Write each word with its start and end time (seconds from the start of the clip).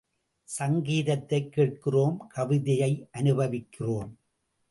சங்கீதத்தைக் 0.43 1.51
கேட்கிறோம், 1.51 2.27
கவிதையை 2.27 3.07
அனுபவிக்கிறோம். 3.11 4.17